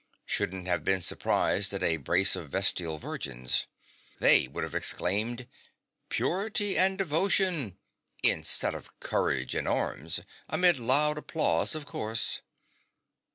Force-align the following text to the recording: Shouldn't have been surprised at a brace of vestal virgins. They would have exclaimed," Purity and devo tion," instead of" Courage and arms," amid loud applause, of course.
Shouldn't 0.25 0.65
have 0.67 0.83
been 0.83 1.01
surprised 1.03 1.75
at 1.75 1.83
a 1.83 1.97
brace 1.97 2.35
of 2.35 2.49
vestal 2.49 2.97
virgins. 2.97 3.67
They 4.17 4.47
would 4.47 4.63
have 4.63 4.73
exclaimed," 4.73 5.47
Purity 6.09 6.75
and 6.75 6.97
devo 6.97 7.29
tion," 7.29 7.77
instead 8.23 8.73
of" 8.73 8.89
Courage 8.99 9.53
and 9.53 9.67
arms," 9.67 10.21
amid 10.49 10.79
loud 10.79 11.19
applause, 11.19 11.75
of 11.75 11.85
course. 11.85 12.41